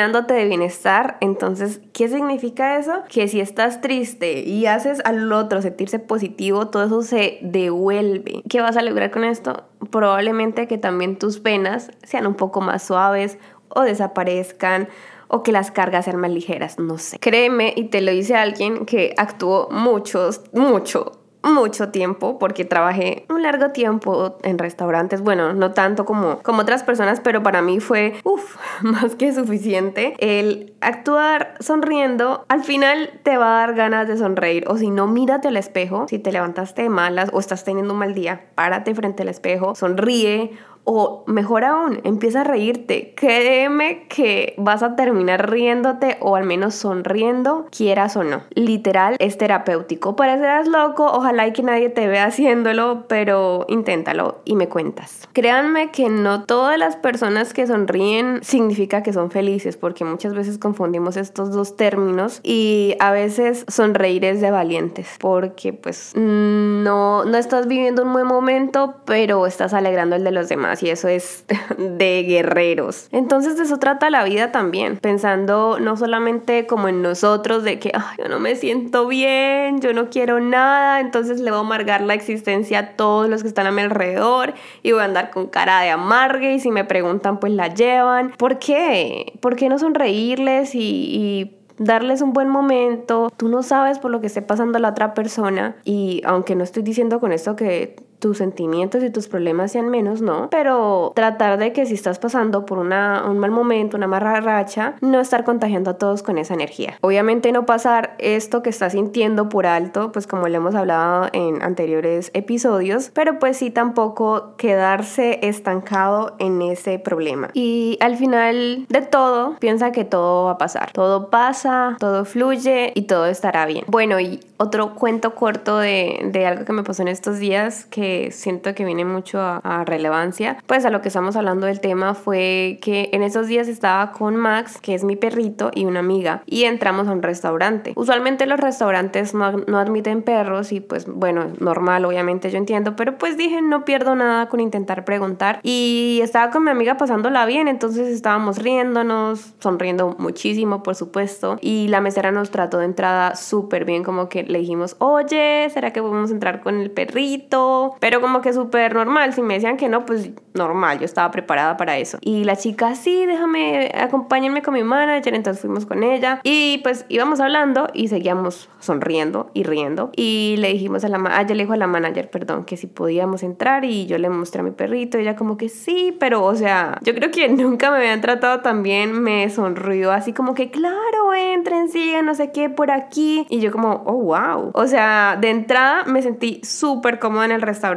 llenándote 0.00 0.34
de 0.34 0.46
bienestar. 0.46 1.18
Entonces, 1.20 1.80
¿qué 1.92 2.08
significa 2.08 2.78
eso? 2.78 3.02
Que 3.08 3.28
si 3.28 3.40
estás 3.40 3.82
triste 3.82 4.40
y 4.40 4.64
haces 4.66 5.00
al 5.04 5.30
otro 5.32 5.60
sentirse 5.60 5.98
positivo, 5.98 6.68
todo 6.68 6.84
eso 6.84 7.02
se 7.02 7.38
devuelve. 7.42 8.42
¿Qué 8.48 8.60
vas 8.62 8.78
a 8.78 8.82
lograr 8.82 9.10
con 9.10 9.24
esto? 9.24 9.64
Probablemente 9.90 10.66
que 10.66 10.78
también 10.78 11.18
tus 11.18 11.38
penas 11.38 11.90
sean 12.02 12.26
un 12.26 12.34
poco 12.34 12.62
más 12.62 12.82
suaves 12.82 13.38
o 13.68 13.82
desaparezcan 13.82 14.88
o 15.28 15.42
que 15.42 15.52
las 15.52 15.70
cargas 15.70 16.06
sean 16.06 16.16
más 16.16 16.30
ligeras, 16.30 16.78
no 16.78 16.96
sé. 16.98 17.18
Créeme, 17.18 17.74
y 17.76 17.84
te 17.84 18.00
lo 18.00 18.10
dice 18.10 18.34
alguien 18.36 18.86
que 18.86 19.14
actuó 19.16 19.68
muchos, 19.70 20.40
mucho 20.52 21.19
mucho 21.42 21.88
tiempo 21.90 22.38
porque 22.38 22.64
trabajé 22.64 23.24
un 23.28 23.42
largo 23.42 23.70
tiempo 23.70 24.38
en 24.42 24.58
restaurantes, 24.58 25.20
bueno, 25.22 25.52
no 25.54 25.72
tanto 25.72 26.04
como, 26.04 26.38
como 26.42 26.62
otras 26.62 26.82
personas, 26.82 27.20
pero 27.20 27.42
para 27.42 27.62
mí 27.62 27.80
fue, 27.80 28.14
más 28.82 29.14
que 29.16 29.32
suficiente. 29.32 30.14
El 30.18 30.74
actuar 30.80 31.54
sonriendo 31.60 32.44
al 32.48 32.64
final 32.64 33.20
te 33.22 33.36
va 33.36 33.56
a 33.56 33.66
dar 33.66 33.74
ganas 33.74 34.08
de 34.08 34.16
sonreír 34.16 34.64
o 34.68 34.76
si 34.76 34.90
no, 34.90 35.06
mírate 35.06 35.48
al 35.48 35.56
espejo, 35.56 36.06
si 36.08 36.18
te 36.18 36.32
levantaste 36.32 36.82
de 36.82 36.88
malas 36.88 37.30
o 37.32 37.40
estás 37.40 37.64
teniendo 37.64 37.92
un 37.92 37.98
mal 38.00 38.14
día, 38.14 38.46
párate 38.54 38.94
frente 38.94 39.22
al 39.22 39.28
espejo, 39.28 39.74
sonríe 39.74 40.52
o 40.84 41.24
mejor 41.26 41.64
aún, 41.64 42.00
empieza 42.04 42.40
a 42.40 42.44
reírte. 42.44 43.14
Créeme 43.16 44.06
que 44.08 44.54
vas 44.56 44.82
a 44.82 44.96
terminar 44.96 45.50
riéndote 45.50 46.16
o 46.20 46.36
al 46.36 46.44
menos 46.44 46.74
sonriendo, 46.74 47.66
quieras 47.70 48.16
o 48.16 48.24
no. 48.24 48.42
Literal, 48.54 49.16
es 49.18 49.38
terapéutico. 49.38 50.16
Parecerás 50.16 50.66
loco, 50.66 51.06
ojalá 51.06 51.52
que 51.52 51.62
nadie 51.62 51.90
te 51.90 52.08
vea 52.08 52.24
haciéndolo, 52.24 53.04
pero 53.08 53.66
inténtalo 53.68 54.40
y 54.44 54.56
me 54.56 54.68
cuentas. 54.68 55.28
Créanme 55.32 55.90
que 55.90 56.08
no 56.08 56.44
todas 56.44 56.78
las 56.78 56.96
personas 56.96 57.52
que 57.52 57.66
sonríen 57.66 58.40
significa 58.42 59.02
que 59.02 59.12
son 59.12 59.30
felices, 59.30 59.76
porque 59.76 60.04
muchas 60.04 60.34
veces 60.34 60.58
confundimos 60.58 61.16
estos 61.16 61.52
dos 61.52 61.76
términos 61.76 62.40
y 62.42 62.96
a 63.00 63.12
veces 63.12 63.64
sonreír 63.68 64.24
es 64.24 64.40
de 64.40 64.50
valientes, 64.50 65.16
porque 65.20 65.72
pues 65.72 66.12
no, 66.16 67.24
no 67.24 67.36
estás 67.36 67.68
viviendo 67.68 68.02
un 68.02 68.12
buen 68.12 68.26
momento, 68.26 68.96
pero 69.04 69.46
estás 69.46 69.74
alegrando 69.74 70.16
el 70.16 70.24
de 70.24 70.30
los 70.30 70.48
demás 70.48 70.79
y 70.82 70.90
eso 70.90 71.08
es 71.08 71.44
de 71.78 72.24
guerreros. 72.26 73.08
Entonces 73.12 73.56
de 73.56 73.64
eso 73.64 73.78
trata 73.78 74.10
la 74.10 74.24
vida 74.24 74.52
también, 74.52 74.96
pensando 74.98 75.78
no 75.80 75.96
solamente 75.96 76.66
como 76.66 76.88
en 76.88 77.02
nosotros, 77.02 77.64
de 77.64 77.78
que 77.78 77.92
yo 78.18 78.28
no 78.28 78.40
me 78.40 78.56
siento 78.56 79.06
bien, 79.06 79.80
yo 79.80 79.92
no 79.92 80.10
quiero 80.10 80.40
nada, 80.40 81.00
entonces 81.00 81.40
le 81.40 81.50
voy 81.50 81.58
a 81.58 81.62
amargar 81.62 82.00
la 82.02 82.14
existencia 82.14 82.78
a 82.78 82.86
todos 82.96 83.28
los 83.28 83.42
que 83.42 83.48
están 83.48 83.66
a 83.66 83.72
mi 83.72 83.82
alrededor 83.82 84.54
y 84.82 84.92
voy 84.92 85.02
a 85.02 85.04
andar 85.04 85.30
con 85.30 85.46
cara 85.46 85.80
de 85.80 85.90
amargue 85.90 86.52
y 86.52 86.60
si 86.60 86.70
me 86.70 86.84
preguntan 86.84 87.40
pues 87.40 87.52
la 87.52 87.68
llevan. 87.68 88.32
¿Por 88.36 88.58
qué? 88.58 89.38
¿Por 89.40 89.56
qué 89.56 89.68
no 89.68 89.78
sonreírles 89.78 90.74
y, 90.74 90.80
y 90.80 91.60
darles 91.80 92.20
un 92.20 92.32
buen 92.32 92.48
momento. 92.48 93.32
Tú 93.36 93.48
no 93.48 93.62
sabes 93.62 93.98
por 93.98 94.10
lo 94.10 94.20
que 94.20 94.28
esté 94.28 94.42
pasando 94.42 94.78
la 94.78 94.90
otra 94.90 95.14
persona 95.14 95.76
y 95.84 96.22
aunque 96.24 96.54
no 96.54 96.62
estoy 96.62 96.82
diciendo 96.82 97.20
con 97.20 97.32
esto 97.32 97.56
que 97.56 97.96
tus 98.20 98.38
sentimientos 98.38 99.02
y 99.02 99.10
tus 99.10 99.28
problemas 99.28 99.72
sean 99.72 99.88
menos, 99.88 100.22
no, 100.22 100.48
pero 100.50 101.12
tratar 101.14 101.58
de 101.58 101.72
que 101.72 101.86
si 101.86 101.94
estás 101.94 102.18
pasando 102.18 102.66
por 102.66 102.78
una, 102.78 103.24
un 103.28 103.38
mal 103.38 103.50
momento, 103.50 103.96
una 103.96 104.06
mala 104.06 104.40
racha, 104.40 104.94
no 105.00 105.20
estar 105.20 105.44
contagiando 105.44 105.90
a 105.90 105.98
todos 105.98 106.22
con 106.22 106.38
esa 106.38 106.54
energía. 106.54 106.98
Obviamente 107.00 107.50
no 107.52 107.66
pasar 107.66 108.14
esto 108.18 108.62
que 108.62 108.70
estás 108.70 108.92
sintiendo 108.92 109.48
por 109.48 109.66
alto, 109.66 110.12
pues 110.12 110.26
como 110.26 110.46
le 110.48 110.58
hemos 110.58 110.74
hablado 110.74 111.28
en 111.32 111.62
anteriores 111.62 112.30
episodios, 112.34 113.10
pero 113.14 113.38
pues 113.38 113.56
sí 113.56 113.70
tampoco 113.70 114.54
quedarse 114.56 115.40
estancado 115.42 116.36
en 116.38 116.62
ese 116.62 116.98
problema. 116.98 117.48
Y 117.54 117.98
al 118.00 118.16
final 118.16 118.86
de 118.88 119.02
todo, 119.02 119.56
piensa 119.58 119.92
que 119.92 120.04
todo 120.04 120.44
va 120.44 120.52
a 120.52 120.58
pasar. 120.58 120.92
Todo 120.92 121.30
pasa, 121.30 121.96
todo 121.98 122.24
fluye 122.24 122.92
y 122.94 123.02
todo 123.02 123.26
estará 123.26 123.66
bien. 123.66 123.84
Bueno, 123.88 124.20
y 124.20 124.40
otro 124.58 124.94
cuento 124.94 125.34
corto 125.34 125.78
de, 125.78 126.20
de 126.32 126.46
algo 126.46 126.64
que 126.64 126.72
me 126.72 126.82
pasó 126.82 127.02
en 127.02 127.08
estos 127.08 127.38
días 127.38 127.86
que 127.86 128.09
siento 128.30 128.74
que 128.74 128.84
viene 128.84 129.04
mucho 129.04 129.40
a, 129.40 129.58
a, 129.58 129.84
relevancia, 129.84 130.56
pues 130.66 130.84
a 130.84 130.90
lo 130.90 131.00
que 131.02 131.08
estamos 131.08 131.36
hablando 131.36 131.66
del 131.66 131.80
tema 131.80 132.14
fue 132.14 132.78
que 132.82 133.10
en 133.12 133.22
esos 133.22 133.46
días 133.46 133.68
estaba 133.68 134.12
con 134.12 134.36
Max, 134.36 134.78
que 134.80 134.94
es 134.94 135.04
mi 135.04 135.16
perrito, 135.16 135.70
y 135.74 135.84
una 135.84 136.00
amiga, 136.00 136.42
y 136.46 136.64
entramos 136.64 137.08
a 137.08 137.12
un 137.12 137.22
restaurante. 137.22 137.92
Usualmente 137.96 138.46
los 138.46 138.60
restaurantes 138.60 139.34
no, 139.34 139.52
no 139.52 139.78
admiten 139.78 140.22
perros 140.22 140.72
y 140.72 140.80
pues 140.80 141.06
bueno, 141.06 141.46
normal, 141.58 142.04
obviamente 142.04 142.50
yo 142.50 142.58
entiendo, 142.58 142.96
pero 142.96 143.18
pues 143.18 143.36
dije, 143.36 143.62
no 143.62 143.84
pierdo 143.84 144.14
nada 144.14 144.48
con 144.48 144.60
intentar 144.60 145.04
preguntar. 145.04 145.60
Y 145.62 146.20
estaba 146.22 146.50
con 146.50 146.64
mi 146.64 146.70
amiga 146.70 146.96
pasándola 146.96 147.46
bien, 147.46 147.68
entonces 147.68 148.08
estábamos 148.08 148.58
riéndonos, 148.58 149.54
sonriendo 149.58 150.16
muchísimo, 150.18 150.82
por 150.82 150.94
supuesto, 150.94 151.58
y 151.60 151.88
la 151.88 152.00
mesera 152.00 152.32
nos 152.32 152.50
trató 152.50 152.78
de 152.78 152.86
entrada 152.86 153.36
súper 153.36 153.84
bien, 153.84 154.04
como 154.04 154.28
que 154.28 154.42
le 154.44 154.58
dijimos, 154.58 154.96
oye, 154.98 155.68
¿será 155.70 155.92
que 155.92 156.02
podemos 156.02 156.30
entrar 156.30 156.60
con 156.60 156.80
el 156.80 156.90
perrito? 156.90 157.96
Pero 158.00 158.20
como 158.20 158.40
que 158.40 158.52
súper 158.52 158.94
normal, 158.94 159.32
si 159.34 159.42
me 159.42 159.54
decían 159.54 159.76
que 159.76 159.88
no, 159.88 160.06
pues 160.06 160.30
normal, 160.54 160.98
yo 160.98 161.04
estaba 161.04 161.30
preparada 161.30 161.76
para 161.76 161.98
eso. 161.98 162.18
Y 162.22 162.44
la 162.44 162.56
chica, 162.56 162.94
sí, 162.94 163.26
déjame, 163.26 163.92
acompáñenme 163.94 164.62
con 164.62 164.74
mi 164.74 164.82
manager, 164.82 165.34
entonces 165.34 165.60
fuimos 165.60 165.86
con 165.86 166.02
ella 166.02 166.40
y 166.42 166.78
pues 166.82 167.04
íbamos 167.08 167.40
hablando 167.40 167.88
y 167.94 168.08
seguíamos 168.08 168.68
sonriendo 168.80 169.50
y 169.54 169.64
riendo. 169.64 170.10
Y 170.16 170.56
le 170.58 170.72
dijimos 170.72 171.04
a 171.04 171.08
la, 171.08 171.20
ah, 171.30 171.42
yo 171.42 171.54
le 171.54 171.62
dijo 171.64 171.74
a 171.74 171.76
la 171.76 171.86
manager, 171.86 172.30
perdón, 172.30 172.64
que 172.64 172.76
si 172.76 172.86
podíamos 172.86 173.42
entrar 173.42 173.84
y 173.84 174.06
yo 174.06 174.18
le 174.18 174.30
mostré 174.30 174.60
a 174.60 174.64
mi 174.64 174.70
perrito 174.70 175.18
y 175.18 175.22
ella 175.22 175.36
como 175.36 175.56
que 175.56 175.68
sí, 175.68 176.16
pero 176.18 176.42
o 176.44 176.54
sea, 176.54 176.98
yo 177.02 177.14
creo 177.14 177.30
que 177.30 177.48
nunca 177.48 177.90
me 177.90 177.98
habían 177.98 178.20
tratado 178.20 178.60
tan 178.60 178.82
bien, 178.82 179.12
me 179.12 179.48
sonrió 179.50 180.10
así 180.10 180.32
como 180.32 180.54
que 180.54 180.70
claro, 180.70 181.34
entren, 181.34 181.88
sigan, 181.88 182.26
no 182.26 182.34
sé 182.34 182.50
qué, 182.50 182.70
por 182.70 182.90
aquí. 182.90 183.46
Y 183.50 183.60
yo 183.60 183.70
como, 183.70 184.02
oh, 184.06 184.14
wow. 184.14 184.70
O 184.74 184.86
sea, 184.86 185.36
de 185.40 185.50
entrada 185.50 186.04
me 186.04 186.22
sentí 186.22 186.60
súper 186.64 187.18
cómoda 187.18 187.44
en 187.44 187.52
el 187.52 187.62
restaurante. 187.62 187.89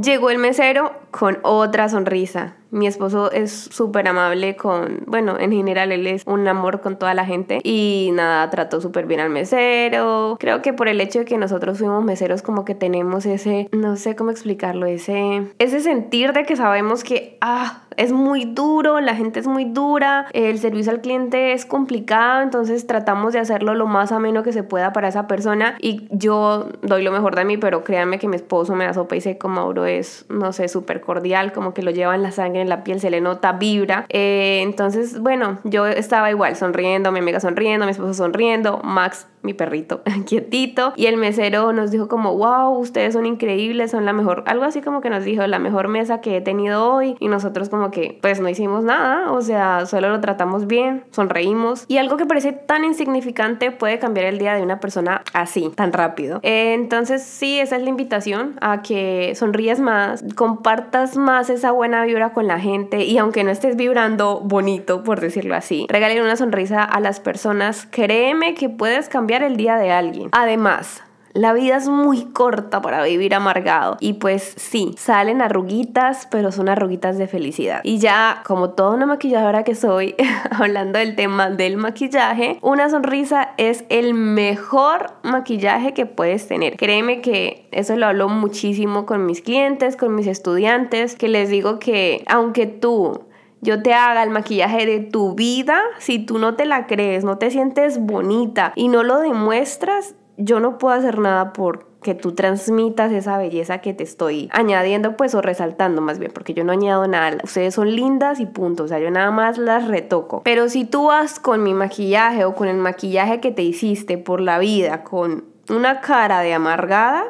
Llegó 0.00 0.30
el 0.30 0.38
mesero 0.38 0.92
con 1.10 1.38
otra 1.42 1.88
sonrisa. 1.88 2.56
Mi 2.70 2.86
esposo 2.86 3.30
es 3.32 3.50
súper 3.50 4.08
amable 4.08 4.56
con, 4.56 5.04
bueno, 5.06 5.38
en 5.38 5.52
general 5.52 5.92
él 5.92 6.06
es 6.06 6.22
un 6.26 6.46
amor 6.48 6.80
con 6.80 6.98
toda 6.98 7.14
la 7.14 7.24
gente 7.24 7.60
y 7.64 8.10
nada, 8.12 8.48
trató 8.50 8.80
súper 8.80 9.06
bien 9.06 9.20
al 9.20 9.30
mesero. 9.30 10.36
Creo 10.38 10.62
que 10.62 10.72
por 10.72 10.88
el 10.88 11.00
hecho 11.00 11.20
de 11.20 11.24
que 11.24 11.38
nosotros 11.38 11.78
fuimos 11.78 12.04
meseros 12.04 12.42
como 12.42 12.64
que 12.64 12.74
tenemos 12.74 13.26
ese, 13.26 13.68
no 13.72 13.96
sé 13.96 14.16
cómo 14.16 14.30
explicarlo, 14.30 14.86
ese, 14.86 15.44
ese 15.58 15.80
sentir 15.80 16.32
de 16.32 16.44
que 16.44 16.56
sabemos 16.56 17.04
que, 17.04 17.38
ah, 17.40 17.82
es 17.98 18.12
muy 18.12 18.44
duro, 18.44 19.00
la 19.00 19.16
gente 19.16 19.40
es 19.40 19.48
muy 19.48 19.64
dura, 19.64 20.26
el 20.32 20.58
servicio 20.60 20.92
al 20.92 21.00
cliente 21.00 21.52
es 21.52 21.66
complicado, 21.66 22.42
entonces 22.42 22.86
tratamos 22.86 23.32
de 23.32 23.40
hacerlo 23.40 23.74
lo 23.74 23.88
más 23.88 24.12
ameno 24.12 24.44
que 24.44 24.52
se 24.52 24.62
pueda 24.62 24.92
para 24.92 25.08
esa 25.08 25.26
persona 25.26 25.76
y 25.80 26.06
yo 26.12 26.68
doy 26.82 27.02
lo 27.02 27.10
mejor 27.10 27.34
de 27.34 27.44
mí, 27.44 27.58
pero 27.58 27.82
créanme 27.82 28.20
que 28.20 28.28
mi 28.28 28.36
esposo 28.36 28.76
me 28.76 28.84
da 28.84 28.94
sopa 28.94 29.16
y 29.16 29.20
sé 29.20 29.36
como 29.36 29.56
Mauro 29.56 29.84
es, 29.84 30.26
no 30.28 30.52
sé, 30.52 30.68
súper 30.68 31.00
cordial, 31.00 31.52
como 31.52 31.74
que 31.74 31.82
lo 31.82 31.90
lleva 31.90 32.14
en 32.14 32.22
la 32.22 32.30
sangre, 32.30 32.57
en 32.58 32.68
la 32.68 32.84
piel, 32.84 33.00
se 33.00 33.10
le 33.10 33.20
nota, 33.20 33.52
vibra. 33.52 34.06
Eh, 34.08 34.60
entonces, 34.62 35.20
bueno, 35.20 35.58
yo 35.64 35.86
estaba 35.86 36.30
igual, 36.30 36.56
sonriendo, 36.56 37.12
mi 37.12 37.20
amiga 37.20 37.40
sonriendo, 37.40 37.86
mi 37.86 37.92
esposo 37.92 38.14
sonriendo, 38.14 38.80
Max 38.82 39.26
mi 39.48 39.54
perrito, 39.54 40.02
quietito. 40.26 40.92
Y 40.94 41.06
el 41.06 41.16
mesero 41.16 41.72
nos 41.72 41.90
dijo 41.90 42.06
como, 42.06 42.36
wow, 42.36 42.78
ustedes 42.78 43.14
son 43.14 43.24
increíbles, 43.24 43.90
son 43.90 44.04
la 44.04 44.12
mejor, 44.12 44.44
algo 44.46 44.64
así 44.64 44.82
como 44.82 45.00
que 45.00 45.08
nos 45.08 45.24
dijo, 45.24 45.46
la 45.46 45.58
mejor 45.58 45.88
mesa 45.88 46.20
que 46.20 46.36
he 46.36 46.40
tenido 46.42 46.92
hoy. 46.92 47.16
Y 47.18 47.28
nosotros 47.28 47.70
como 47.70 47.90
que, 47.90 48.18
pues 48.20 48.40
no 48.40 48.48
hicimos 48.50 48.84
nada, 48.84 49.32
o 49.32 49.40
sea, 49.40 49.86
solo 49.86 50.10
lo 50.10 50.20
tratamos 50.20 50.66
bien, 50.66 51.04
sonreímos. 51.12 51.86
Y 51.88 51.96
algo 51.96 52.18
que 52.18 52.26
parece 52.26 52.52
tan 52.52 52.84
insignificante 52.84 53.70
puede 53.70 53.98
cambiar 53.98 54.26
el 54.26 54.38
día 54.38 54.54
de 54.54 54.62
una 54.62 54.80
persona 54.80 55.22
así, 55.32 55.70
tan 55.74 55.94
rápido. 55.94 56.40
entonces 56.42 57.22
sí, 57.22 57.58
esa 57.58 57.76
es 57.76 57.82
la 57.82 57.88
invitación 57.88 58.56
a 58.60 58.82
que 58.82 59.32
sonríes 59.34 59.80
más, 59.80 60.24
compartas 60.34 61.16
más 61.16 61.48
esa 61.48 61.70
buena 61.70 62.04
vibra 62.04 62.34
con 62.34 62.46
la 62.46 62.60
gente 62.60 63.04
y 63.04 63.16
aunque 63.16 63.44
no 63.44 63.50
estés 63.50 63.76
vibrando 63.76 64.40
bonito, 64.40 65.02
por 65.04 65.20
decirlo 65.20 65.54
así, 65.54 65.86
regalen 65.88 66.22
una 66.22 66.36
sonrisa 66.36 66.82
a 66.84 67.00
las 67.00 67.20
personas. 67.20 67.88
Créeme 67.90 68.54
que 68.54 68.68
puedes 68.68 69.08
cambiar 69.08 69.37
el 69.42 69.56
día 69.56 69.76
de 69.76 69.92
alguien. 69.92 70.28
Además, 70.32 71.02
la 71.38 71.52
vida 71.52 71.76
es 71.76 71.88
muy 71.88 72.24
corta 72.24 72.80
para 72.80 73.04
vivir 73.04 73.34
amargado. 73.34 73.96
Y 74.00 74.14
pues 74.14 74.54
sí, 74.56 74.94
salen 74.98 75.40
arruguitas, 75.40 76.26
pero 76.30 76.50
son 76.50 76.68
arruguitas 76.68 77.18
de 77.18 77.28
felicidad. 77.28 77.80
Y 77.84 77.98
ya, 77.98 78.42
como 78.44 78.70
toda 78.70 78.96
una 78.96 79.06
maquilladora 79.06 79.62
que 79.62 79.74
soy, 79.74 80.16
hablando 80.50 80.98
del 80.98 81.14
tema 81.14 81.50
del 81.50 81.76
maquillaje, 81.76 82.58
una 82.62 82.88
sonrisa 82.88 83.50
es 83.56 83.84
el 83.88 84.14
mejor 84.14 85.12
maquillaje 85.22 85.94
que 85.94 86.06
puedes 86.06 86.48
tener. 86.48 86.76
Créeme 86.76 87.20
que 87.20 87.68
eso 87.70 87.94
lo 87.96 88.06
hablo 88.06 88.28
muchísimo 88.28 89.06
con 89.06 89.26
mis 89.26 89.40
clientes, 89.40 89.96
con 89.96 90.14
mis 90.14 90.26
estudiantes, 90.26 91.14
que 91.14 91.28
les 91.28 91.50
digo 91.50 91.78
que 91.78 92.24
aunque 92.26 92.66
tú 92.66 93.27
yo 93.60 93.82
te 93.82 93.94
haga 93.94 94.22
el 94.22 94.30
maquillaje 94.30 94.86
de 94.86 95.00
tu 95.00 95.34
vida, 95.34 95.80
si 95.98 96.18
tú 96.18 96.38
no 96.38 96.54
te 96.54 96.64
la 96.64 96.86
crees, 96.86 97.24
no 97.24 97.38
te 97.38 97.50
sientes 97.50 97.98
bonita 97.98 98.72
y 98.76 98.88
no 98.88 99.02
lo 99.02 99.18
demuestras, 99.18 100.14
yo 100.36 100.60
no 100.60 100.78
puedo 100.78 100.94
hacer 100.94 101.18
nada 101.18 101.52
por 101.52 101.88
que 102.02 102.14
tú 102.14 102.32
transmitas 102.32 103.10
esa 103.12 103.38
belleza 103.38 103.78
que 103.78 103.92
te 103.92 104.04
estoy 104.04 104.48
añadiendo, 104.52 105.16
pues, 105.16 105.34
o 105.34 105.42
resaltando 105.42 106.00
más 106.00 106.18
bien, 106.18 106.30
porque 106.32 106.54
yo 106.54 106.62
no 106.62 106.72
añado 106.72 107.06
nada. 107.08 107.38
Ustedes 107.42 107.74
son 107.74 107.94
lindas 107.94 108.38
y 108.38 108.46
punto, 108.46 108.84
o 108.84 108.88
sea, 108.88 109.00
yo 109.00 109.10
nada 109.10 109.30
más 109.30 109.58
las 109.58 109.88
retoco. 109.88 110.42
Pero 110.44 110.68
si 110.68 110.84
tú 110.84 111.06
vas 111.06 111.40
con 111.40 111.62
mi 111.62 111.74
maquillaje 111.74 112.44
o 112.44 112.54
con 112.54 112.68
el 112.68 112.76
maquillaje 112.76 113.40
que 113.40 113.50
te 113.50 113.62
hiciste 113.62 114.16
por 114.16 114.40
la 114.40 114.58
vida, 114.58 115.02
con 115.02 115.44
una 115.68 116.00
cara 116.00 116.40
de 116.40 116.54
amargada, 116.54 117.24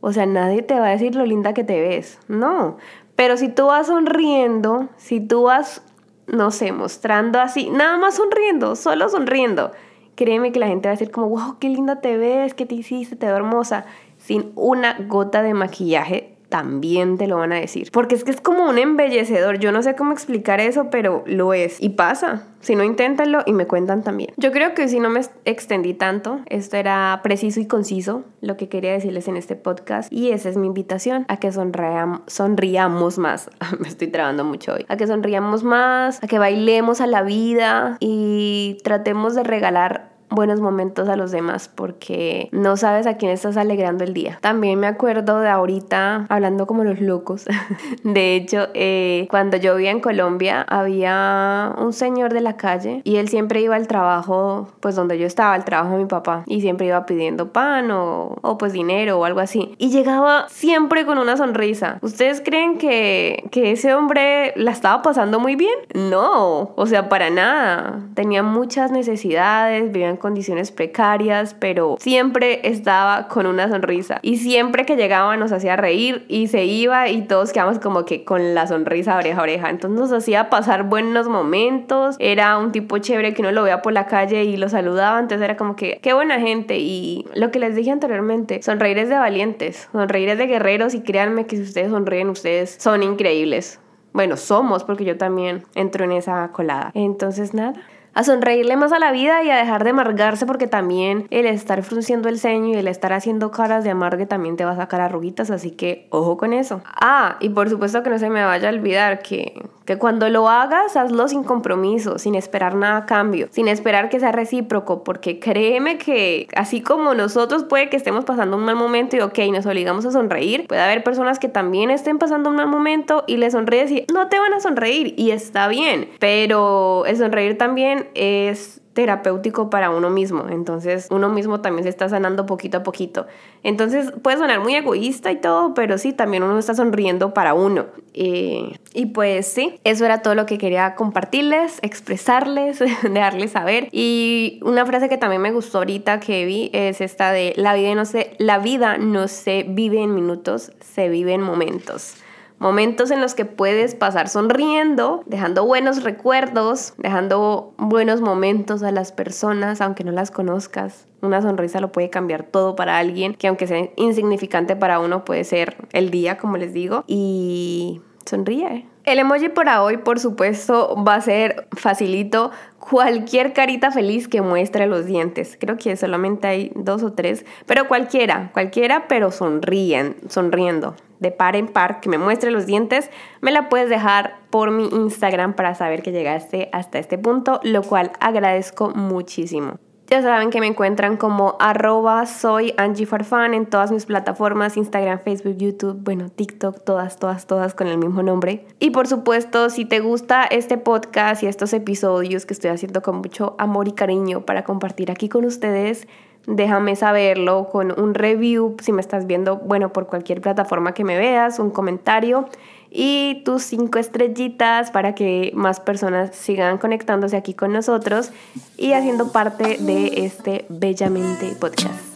o 0.00 0.12
sea, 0.12 0.24
nadie 0.24 0.62
te 0.62 0.80
va 0.80 0.86
a 0.86 0.90
decir 0.90 1.14
lo 1.14 1.26
linda 1.26 1.52
que 1.52 1.62
te 1.62 1.78
ves. 1.80 2.18
No, 2.26 2.78
pero 3.20 3.36
si 3.36 3.50
tú 3.50 3.66
vas 3.66 3.88
sonriendo, 3.88 4.88
si 4.96 5.20
tú 5.20 5.42
vas, 5.42 5.82
no 6.26 6.50
sé, 6.50 6.72
mostrando 6.72 7.38
así, 7.38 7.68
nada 7.68 7.98
más 7.98 8.14
sonriendo, 8.14 8.76
solo 8.76 9.10
sonriendo, 9.10 9.72
créeme 10.14 10.52
que 10.52 10.58
la 10.58 10.68
gente 10.68 10.88
va 10.88 10.92
a 10.92 10.96
decir 10.96 11.10
como, 11.10 11.28
wow, 11.28 11.58
qué 11.58 11.68
linda 11.68 12.00
te 12.00 12.16
ves, 12.16 12.54
qué 12.54 12.64
te 12.64 12.76
hiciste, 12.76 13.16
te 13.16 13.26
veo 13.26 13.36
hermosa, 13.36 13.84
sin 14.16 14.52
una 14.54 14.96
gota 15.06 15.42
de 15.42 15.52
maquillaje 15.52 16.34
también 16.50 17.16
te 17.16 17.26
lo 17.26 17.38
van 17.38 17.52
a 17.52 17.56
decir. 17.56 17.90
Porque 17.92 18.14
es 18.14 18.24
que 18.24 18.32
es 18.32 18.40
como 18.40 18.68
un 18.68 18.76
embellecedor. 18.76 19.58
Yo 19.58 19.72
no 19.72 19.82
sé 19.82 19.94
cómo 19.94 20.12
explicar 20.12 20.60
eso, 20.60 20.90
pero 20.90 21.22
lo 21.26 21.54
es. 21.54 21.80
Y 21.80 21.90
pasa. 21.90 22.42
Si 22.60 22.76
no, 22.76 22.84
inténtenlo 22.84 23.42
y 23.46 23.54
me 23.54 23.66
cuentan 23.66 24.02
también. 24.02 24.34
Yo 24.36 24.52
creo 24.52 24.74
que 24.74 24.86
si 24.88 25.00
no 25.00 25.08
me 25.08 25.22
extendí 25.46 25.94
tanto, 25.94 26.40
esto 26.46 26.76
era 26.76 27.18
preciso 27.22 27.58
y 27.58 27.66
conciso 27.66 28.24
lo 28.42 28.58
que 28.58 28.68
quería 28.68 28.92
decirles 28.92 29.28
en 29.28 29.38
este 29.38 29.56
podcast. 29.56 30.12
Y 30.12 30.32
esa 30.32 30.50
es 30.50 30.58
mi 30.58 30.66
invitación 30.66 31.24
a 31.28 31.38
que 31.38 31.50
sonriamos 31.52 33.18
más. 33.18 33.50
me 33.78 33.88
estoy 33.88 34.08
trabando 34.08 34.44
mucho 34.44 34.74
hoy. 34.74 34.84
A 34.88 34.98
que 34.98 35.06
sonriamos 35.06 35.64
más, 35.64 36.22
a 36.22 36.26
que 36.26 36.38
bailemos 36.38 37.00
a 37.00 37.06
la 37.06 37.22
vida 37.22 37.96
y 38.00 38.76
tratemos 38.84 39.34
de 39.34 39.42
regalar 39.42 40.09
buenos 40.30 40.60
momentos 40.60 41.08
a 41.08 41.16
los 41.16 41.30
demás 41.30 41.68
porque 41.72 42.48
no 42.52 42.76
sabes 42.76 43.06
a 43.06 43.16
quién 43.16 43.32
estás 43.32 43.56
alegrando 43.56 44.04
el 44.04 44.14
día. 44.14 44.38
También 44.40 44.78
me 44.78 44.86
acuerdo 44.86 45.40
de 45.40 45.48
ahorita 45.48 46.26
hablando 46.28 46.66
como 46.66 46.84
los 46.84 47.00
locos. 47.00 47.46
de 48.04 48.36
hecho, 48.36 48.68
eh, 48.74 49.26
cuando 49.30 49.56
yo 49.56 49.76
vivía 49.76 49.90
en 49.90 50.00
Colombia 50.00 50.64
había 50.68 51.74
un 51.78 51.92
señor 51.92 52.32
de 52.32 52.40
la 52.40 52.56
calle 52.56 53.02
y 53.04 53.16
él 53.16 53.28
siempre 53.28 53.60
iba 53.60 53.76
al 53.76 53.86
trabajo, 53.86 54.68
pues 54.80 54.94
donde 54.94 55.18
yo 55.18 55.26
estaba, 55.26 55.54
al 55.54 55.64
trabajo 55.64 55.92
de 55.92 56.02
mi 56.02 56.08
papá 56.08 56.44
y 56.46 56.60
siempre 56.60 56.86
iba 56.86 57.06
pidiendo 57.06 57.52
pan 57.52 57.90
o, 57.90 58.36
o 58.42 58.58
pues 58.58 58.72
dinero 58.72 59.18
o 59.18 59.24
algo 59.24 59.40
así. 59.40 59.74
Y 59.78 59.90
llegaba 59.90 60.46
siempre 60.48 61.04
con 61.06 61.18
una 61.18 61.36
sonrisa. 61.36 61.98
¿Ustedes 62.02 62.40
creen 62.40 62.78
que, 62.78 63.44
que 63.50 63.72
ese 63.72 63.94
hombre 63.94 64.52
la 64.56 64.70
estaba 64.70 65.02
pasando 65.02 65.40
muy 65.40 65.56
bien? 65.56 65.74
No, 65.94 66.72
o 66.76 66.86
sea, 66.86 67.08
para 67.08 67.30
nada. 67.30 68.00
Tenía 68.14 68.42
muchas 68.42 68.90
necesidades, 68.90 69.90
vivían 69.92 70.16
condiciones 70.20 70.70
precarias, 70.70 71.56
pero 71.58 71.96
siempre 71.98 72.60
estaba 72.68 73.26
con 73.26 73.46
una 73.46 73.68
sonrisa. 73.68 74.20
Y 74.22 74.36
siempre 74.36 74.86
que 74.86 74.94
llegaba 74.94 75.36
nos 75.36 75.50
hacía 75.50 75.76
reír 75.76 76.24
y 76.28 76.46
se 76.46 76.64
iba 76.64 77.08
y 77.08 77.22
todos 77.22 77.52
quedamos 77.52 77.80
como 77.80 78.04
que 78.04 78.24
con 78.24 78.54
la 78.54 78.68
sonrisa 78.68 79.16
oreja 79.16 79.40
a 79.40 79.42
oreja. 79.42 79.70
Entonces 79.70 79.98
nos 79.98 80.12
hacía 80.12 80.50
pasar 80.50 80.84
buenos 80.84 81.28
momentos. 81.28 82.14
Era 82.20 82.58
un 82.58 82.70
tipo 82.70 82.98
chévere 82.98 83.34
que 83.34 83.42
uno 83.42 83.50
lo 83.50 83.64
veía 83.64 83.82
por 83.82 83.92
la 83.92 84.06
calle 84.06 84.44
y 84.44 84.56
lo 84.56 84.68
saludaba. 84.68 85.18
Entonces 85.18 85.44
era 85.44 85.56
como 85.56 85.74
que 85.74 85.98
qué 86.02 86.12
buena 86.12 86.38
gente. 86.38 86.78
Y 86.78 87.26
lo 87.34 87.50
que 87.50 87.58
les 87.58 87.74
dije 87.74 87.90
anteriormente, 87.90 88.62
sonreír 88.62 88.98
es 88.98 89.08
de 89.08 89.16
valientes, 89.16 89.88
sonreír 89.92 90.28
es 90.28 90.38
de 90.38 90.46
guerreros 90.46 90.94
y 90.94 91.00
créanme 91.00 91.46
que 91.46 91.56
si 91.56 91.62
ustedes 91.62 91.90
sonríen, 91.90 92.28
ustedes 92.28 92.76
son 92.78 93.02
increíbles. 93.02 93.80
Bueno, 94.12 94.36
somos 94.36 94.84
porque 94.84 95.04
yo 95.04 95.16
también 95.16 95.62
entro 95.74 96.04
en 96.04 96.12
esa 96.12 96.50
colada. 96.52 96.90
Entonces 96.94 97.54
nada. 97.54 97.74
A 98.14 98.24
sonreírle 98.24 98.76
más 98.76 98.92
a 98.92 98.98
la 98.98 99.12
vida 99.12 99.42
y 99.42 99.50
a 99.50 99.56
dejar 99.56 99.84
de 99.84 99.90
amargarse 99.90 100.46
porque 100.46 100.66
también 100.66 101.26
el 101.30 101.46
estar 101.46 101.82
frunciendo 101.82 102.28
el 102.28 102.38
ceño 102.38 102.68
y 102.68 102.74
el 102.74 102.88
estar 102.88 103.12
haciendo 103.12 103.50
caras 103.50 103.84
de 103.84 103.90
amargue 103.90 104.26
también 104.26 104.56
te 104.56 104.64
va 104.64 104.72
a 104.72 104.76
sacar 104.76 105.00
arruguitas, 105.00 105.50
así 105.50 105.70
que 105.70 106.06
ojo 106.10 106.36
con 106.36 106.52
eso. 106.52 106.82
Ah, 106.84 107.36
y 107.40 107.50
por 107.50 107.68
supuesto 107.70 108.02
que 108.02 108.10
no 108.10 108.18
se 108.18 108.30
me 108.30 108.44
vaya 108.44 108.68
a 108.68 108.72
olvidar 108.72 109.22
que, 109.22 109.62
que 109.90 109.98
cuando 109.98 110.28
lo 110.28 110.48
hagas, 110.48 110.96
hazlo 110.96 111.26
sin 111.26 111.42
compromiso, 111.42 112.20
sin 112.20 112.36
esperar 112.36 112.76
nada 112.76 112.98
a 112.98 113.06
cambio, 113.06 113.48
sin 113.50 113.66
esperar 113.66 114.08
que 114.08 114.20
sea 114.20 114.30
recíproco, 114.30 115.02
porque 115.02 115.40
créeme 115.40 115.98
que 115.98 116.46
así 116.54 116.80
como 116.80 117.12
nosotros 117.14 117.64
puede 117.64 117.90
que 117.90 117.96
estemos 117.96 118.24
pasando 118.24 118.56
un 118.56 118.64
mal 118.64 118.76
momento 118.76 119.16
y 119.16 119.20
ok, 119.20 119.36
nos 119.52 119.66
obligamos 119.66 120.06
a 120.06 120.12
sonreír, 120.12 120.68
puede 120.68 120.80
haber 120.80 121.02
personas 121.02 121.40
que 121.40 121.48
también 121.48 121.90
estén 121.90 122.20
pasando 122.20 122.50
un 122.50 122.54
mal 122.54 122.68
momento 122.68 123.24
y 123.26 123.38
le 123.38 123.50
sonríes 123.50 123.90
y 123.90 124.06
no 124.14 124.28
te 124.28 124.38
van 124.38 124.54
a 124.54 124.60
sonreír 124.60 125.12
y 125.16 125.32
está 125.32 125.66
bien, 125.66 126.08
pero 126.20 127.04
el 127.04 127.16
sonreír 127.16 127.58
también 127.58 128.10
es 128.14 128.79
terapéutico 128.92 129.70
para 129.70 129.90
uno 129.90 130.10
mismo. 130.10 130.46
Entonces 130.50 131.08
uno 131.10 131.28
mismo 131.28 131.60
también 131.60 131.84
se 131.84 131.90
está 131.90 132.08
sanando 132.08 132.46
poquito 132.46 132.78
a 132.78 132.82
poquito. 132.82 133.26
Entonces 133.62 134.12
puede 134.22 134.38
sonar 134.38 134.60
muy 134.60 134.74
egoísta 134.74 135.30
y 135.30 135.36
todo, 135.36 135.74
pero 135.74 135.98
sí, 135.98 136.12
también 136.12 136.42
uno 136.42 136.58
está 136.58 136.74
sonriendo 136.74 137.32
para 137.34 137.54
uno. 137.54 137.86
y 138.12 139.06
pues 139.14 139.46
sí, 139.46 139.78
eso 139.84 140.04
era 140.04 140.22
todo 140.22 140.34
lo 140.34 140.46
que 140.46 140.58
quería 140.58 140.94
compartirles, 140.94 141.78
expresarles, 141.82 142.78
dejarles 143.02 143.52
saber. 143.52 143.88
Y 143.92 144.60
una 144.62 144.84
frase 144.86 145.08
que 145.08 145.18
también 145.18 145.42
me 145.42 145.52
gustó 145.52 145.78
ahorita 145.78 146.20
que 146.20 146.44
vi 146.44 146.70
es 146.72 147.00
esta 147.00 147.32
de 147.32 147.52
la 147.56 147.74
vida 147.74 147.94
no 147.94 148.04
se, 148.04 148.34
la 148.38 148.58
vida 148.58 148.98
no 148.98 149.28
se 149.28 149.64
vive 149.68 150.02
en 150.02 150.14
minutos, 150.14 150.72
se 150.80 151.08
vive 151.08 151.34
en 151.34 151.42
momentos. 151.42 152.16
Momentos 152.60 153.10
en 153.10 153.22
los 153.22 153.34
que 153.34 153.46
puedes 153.46 153.94
pasar 153.94 154.28
sonriendo, 154.28 155.22
dejando 155.24 155.64
buenos 155.64 156.02
recuerdos, 156.02 156.92
dejando 156.98 157.72
buenos 157.78 158.20
momentos 158.20 158.82
a 158.82 158.92
las 158.92 159.12
personas, 159.12 159.80
aunque 159.80 160.04
no 160.04 160.12
las 160.12 160.30
conozcas. 160.30 161.06
Una 161.22 161.40
sonrisa 161.40 161.80
lo 161.80 161.90
puede 161.90 162.10
cambiar 162.10 162.42
todo 162.42 162.76
para 162.76 162.98
alguien, 162.98 163.32
que 163.32 163.48
aunque 163.48 163.66
sea 163.66 163.88
insignificante 163.96 164.76
para 164.76 165.00
uno, 165.00 165.24
puede 165.24 165.44
ser 165.44 165.74
el 165.92 166.10
día, 166.10 166.36
como 166.36 166.58
les 166.58 166.74
digo. 166.74 167.02
Y 167.06 168.02
sonríe. 168.26 168.84
El 169.04 169.20
emoji 169.20 169.48
para 169.48 169.82
hoy, 169.82 169.96
por 169.96 170.20
supuesto, 170.20 171.02
va 171.02 171.14
a 171.14 171.20
ser 171.22 171.66
facilito. 171.74 172.50
Cualquier 172.78 173.54
carita 173.54 173.90
feliz 173.90 174.28
que 174.28 174.42
muestre 174.42 174.86
los 174.86 175.06
dientes. 175.06 175.56
Creo 175.58 175.78
que 175.78 175.96
solamente 175.96 176.46
hay 176.46 176.72
dos 176.74 177.02
o 177.02 177.14
tres, 177.14 177.46
pero 177.64 177.88
cualquiera, 177.88 178.50
cualquiera, 178.52 179.08
pero 179.08 179.30
sonríen, 179.30 180.16
sonriendo. 180.28 180.94
De 181.20 181.30
par 181.30 181.54
en 181.54 181.68
par, 181.68 182.00
que 182.00 182.08
me 182.08 182.18
muestre 182.18 182.50
los 182.50 182.66
dientes, 182.66 183.10
me 183.40 183.52
la 183.52 183.68
puedes 183.68 183.88
dejar 183.88 184.38
por 184.50 184.70
mi 184.70 184.88
Instagram 184.88 185.54
para 185.54 185.74
saber 185.74 186.02
que 186.02 186.12
llegaste 186.12 186.68
hasta 186.72 186.98
este 186.98 187.18
punto, 187.18 187.60
lo 187.62 187.82
cual 187.82 188.12
agradezco 188.20 188.90
muchísimo. 188.90 189.78
Ya 190.10 190.22
saben 190.22 190.50
que 190.50 190.58
me 190.58 190.66
encuentran 190.66 191.16
como 191.16 191.54
arroba 191.60 192.26
soy 192.26 192.74
en 192.76 193.66
todas 193.66 193.92
mis 193.92 194.06
plataformas, 194.06 194.76
Instagram, 194.76 195.20
Facebook, 195.20 195.56
YouTube, 195.56 196.02
bueno, 196.02 196.30
TikTok, 196.30 196.82
todas, 196.82 197.16
todas, 197.16 197.46
todas 197.46 197.74
con 197.74 197.86
el 197.86 197.96
mismo 197.96 198.24
nombre. 198.24 198.66
Y 198.80 198.90
por 198.90 199.06
supuesto, 199.06 199.70
si 199.70 199.84
te 199.84 200.00
gusta 200.00 200.42
este 200.42 200.78
podcast 200.78 201.44
y 201.44 201.46
estos 201.46 201.72
episodios 201.74 202.44
que 202.44 202.54
estoy 202.54 202.70
haciendo 202.70 203.02
con 203.02 203.18
mucho 203.18 203.54
amor 203.58 203.86
y 203.86 203.92
cariño 203.92 204.44
para 204.44 204.64
compartir 204.64 205.12
aquí 205.12 205.28
con 205.28 205.44
ustedes, 205.44 206.08
déjame 206.56 206.96
saberlo 206.96 207.68
con 207.68 207.98
un 207.98 208.14
review, 208.14 208.76
si 208.82 208.92
me 208.92 209.00
estás 209.00 209.26
viendo, 209.26 209.56
bueno, 209.56 209.92
por 209.92 210.06
cualquier 210.06 210.40
plataforma 210.40 210.92
que 210.92 211.04
me 211.04 211.16
veas, 211.16 211.58
un 211.58 211.70
comentario 211.70 212.48
y 212.90 213.42
tus 213.44 213.62
cinco 213.62 213.98
estrellitas 213.98 214.90
para 214.90 215.14
que 215.14 215.52
más 215.54 215.80
personas 215.80 216.34
sigan 216.34 216.78
conectándose 216.78 217.36
aquí 217.36 217.54
con 217.54 217.72
nosotros 217.72 218.32
y 218.76 218.92
haciendo 218.92 219.30
parte 219.32 219.78
de 219.78 220.24
este 220.24 220.66
Bellamente 220.68 221.54
Podcast. 221.60 222.09